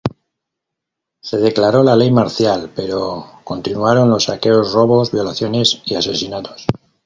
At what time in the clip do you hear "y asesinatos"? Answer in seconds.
5.85-6.65